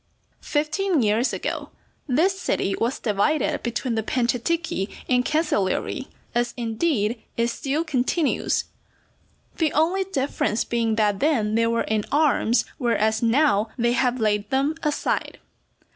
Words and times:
Fifteen 0.41 1.03
years 1.03 1.31
ago 1.31 1.69
this 2.07 2.39
city 2.39 2.75
was 2.75 2.97
divided 2.97 3.61
between 3.61 3.93
the 3.93 4.01
Panciatichi 4.01 4.89
and 5.07 5.23
Cancellieri, 5.23 6.07
as 6.33 6.55
indeed 6.57 7.21
it 7.37 7.49
still 7.49 7.83
continues, 7.83 8.63
the 9.57 9.71
only 9.73 10.03
difference 10.03 10.63
being 10.63 10.95
that 10.95 11.19
then 11.19 11.53
they 11.53 11.67
were 11.67 11.83
in 11.83 12.03
arms, 12.11 12.65
whereas, 12.79 13.21
now, 13.21 13.69
they 13.77 13.91
have 13.91 14.19
laid 14.19 14.49
them 14.49 14.73
aside. 14.81 15.37